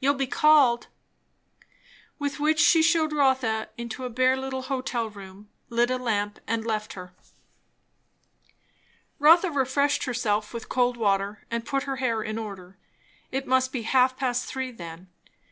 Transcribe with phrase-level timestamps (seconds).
[0.00, 0.88] You'll be called."
[2.18, 6.66] With which she shewed Rotha into a bare little hotel room, lit a lamp, and
[6.66, 7.14] left her.
[9.20, 12.76] Rotha refreshed herself with cold water and put her hair in order.
[13.30, 15.10] It must be half past three then.